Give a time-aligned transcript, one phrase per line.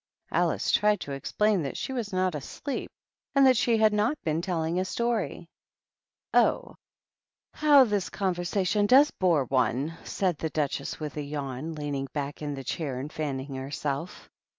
[0.31, 2.89] Alice tried to explain that she was not asleep
[3.35, 5.47] and that she had not been telling a story."
[6.33, 6.73] Oh,
[7.53, 12.07] how all this conversation does bore one I'* said the Duchess, with a yawn, leaning
[12.13, 14.27] back in the chair and fanning herself.